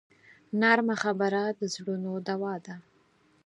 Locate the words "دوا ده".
2.27-2.75